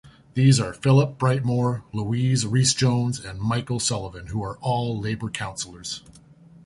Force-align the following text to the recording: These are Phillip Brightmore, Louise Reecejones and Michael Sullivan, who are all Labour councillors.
These 0.33 0.59
are 0.59 0.73
Phillip 0.73 1.19
Brightmore, 1.19 1.83
Louise 1.93 2.43
Reecejones 2.45 3.23
and 3.23 3.39
Michael 3.39 3.79
Sullivan, 3.79 4.25
who 4.29 4.41
are 4.43 4.57
all 4.57 4.99
Labour 4.99 5.29
councillors. 5.29 6.01